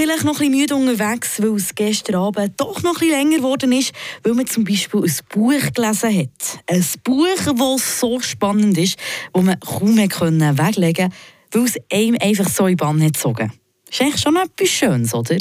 [0.00, 3.38] Vielleicht noch ein bisschen müde unterwegs, weil es gestern Abend doch noch ein bisschen länger
[3.38, 3.92] geworden ist,
[4.22, 6.60] weil man zum Beispiel ein Buch gelesen hat.
[6.68, 7.26] Ein Buch,
[7.58, 8.96] das so spannend ist,
[9.32, 11.16] das man kaum mehr weglegen konnte,
[11.50, 13.52] weil es einem einfach so in Bann hat gezogen.
[13.90, 15.36] Ist eigentlich schon etwas Schönes, oder?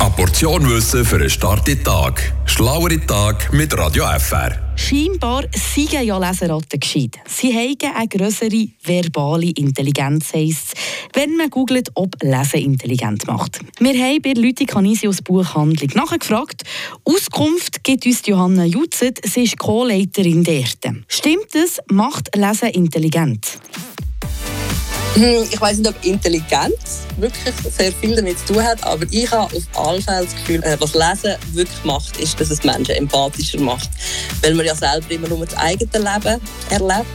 [0.00, 2.32] Eine Portion Wissen für einen starken Tag.
[2.46, 4.72] Schlauere Tag mit Radio FR.
[4.74, 7.18] Scheinbar sind ja Leseratten gescheit.
[7.26, 10.74] Sie haben eine größere verbale Intelligenz, heisst
[11.12, 13.60] wenn man googelt, ob Lesen intelligent macht.
[13.78, 16.62] Wir haben bei Lüti Canisius Buchhandlung nachgefragt.
[17.04, 21.02] Auskunft gibt uns Johanna Jutzet, sie ist Co-Leiterin der Erde.
[21.08, 23.58] Stimmt es, macht Lesen intelligent?
[25.14, 29.28] Hm, ich weiß nicht, ob Intelligenz wirklich sehr viel damit zu tun hat, aber ich
[29.32, 32.94] habe auf alle Fälle das Gefühl, äh, was Lesen wirklich macht, ist, dass es Menschen
[32.94, 33.90] empathischer macht.
[34.42, 37.06] Weil man ja selber immer nur das eigene Leben erlebt.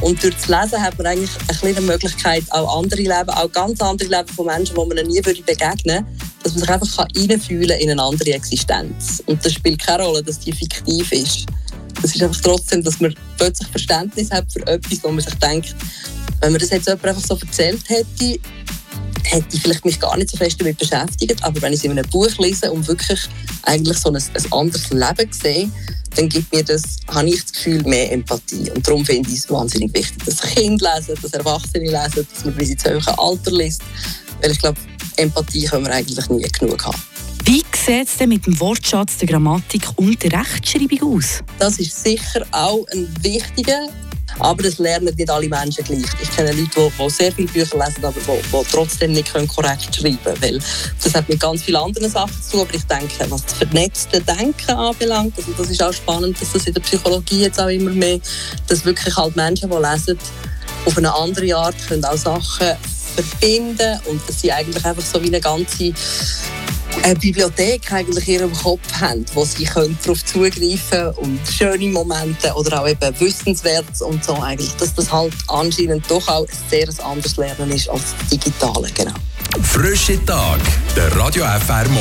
[0.00, 3.80] Und durch das Lesen hat man eigentlich eine kleine Möglichkeit, auch andere Leben, auch ganz
[3.80, 6.06] andere Leben von Menschen, die man nie würde begegnen würde,
[6.42, 9.22] dass man sich einfach reinfühlen in eine andere Existenz.
[9.26, 11.46] Und das spielt keine Rolle, dass die fiktiv ist.
[12.02, 15.74] Es ist einfach trotzdem, dass man plötzlich Verständnis hat für etwas, wo man sich denkt,
[16.40, 18.38] wenn man das jetzt jemand einfach so erzählt hätte,
[19.24, 21.42] hätte ich vielleicht mich gar nicht so fest damit beschäftigt.
[21.42, 23.20] Aber wenn ich es in einem Buch lese und wirklich
[23.62, 25.70] eigentlich so ein, ein anderes Leben sehe,
[26.18, 28.70] dann gibt mir das, habe ich das Gefühl, mehr Empathie.
[28.72, 32.54] Und darum finde ich es wahnsinnig wichtig, dass Kinder lesen, dass Erwachsene lesen, dass man
[32.54, 33.82] bis ins höhere Alter liest.
[34.42, 34.80] Weil ich glaube,
[35.16, 37.00] Empathie können wir eigentlich nie genug haben.
[37.44, 41.38] Wie sieht es denn mit dem Wortschatz, der Grammatik und der Rechtschreibung aus?
[41.60, 43.88] Das ist sicher auch ein wichtiger
[44.38, 46.04] aber das lernen nicht alle Menschen gleich.
[46.22, 50.18] Ich kenne Leute, die, sehr viele Bücher lesen, aber die, die trotzdem nicht korrekt schreiben
[50.22, 50.42] können.
[50.42, 50.58] Weil
[51.02, 52.60] das hat mit ganz vielen anderen Sachen zu tun.
[52.62, 56.66] Aber ich denke, was das vernetzte Denken anbelangt, also das ist auch spannend, dass das
[56.66, 58.20] in der Psychologie jetzt auch immer mehr,
[58.66, 60.18] dass wirklich halt Menschen, die lesen,
[60.84, 62.76] auf eine andere Art können auch Sachen
[63.14, 65.92] verbinden und dass sie eigentlich einfach so wie eine ganze
[67.02, 72.52] eine Bibliothek eigentlich in ihrem Kopf haben, wo sie darauf zugreifen können und schöne Momente
[72.54, 76.88] oder auch eben Wissenswertes und so eigentlich, dass das halt anscheinend doch auch ein sehr
[77.04, 79.14] anderes Lernen ist als das Digitale, genau.
[79.62, 80.60] Frische Tag,
[80.96, 81.98] der Radio FR Morgen.